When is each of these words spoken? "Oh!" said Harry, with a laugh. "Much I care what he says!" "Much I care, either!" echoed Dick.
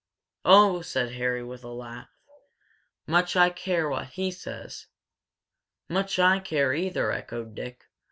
"Oh!" 0.45 0.81
said 0.81 1.11
Harry, 1.11 1.43
with 1.43 1.63
a 1.63 1.67
laugh. 1.67 2.09
"Much 3.05 3.35
I 3.35 3.51
care 3.51 3.87
what 3.87 4.07
he 4.07 4.31
says!" 4.31 4.87
"Much 5.89 6.17
I 6.17 6.39
care, 6.39 6.73
either!" 6.73 7.11
echoed 7.11 7.53
Dick. 7.53 7.85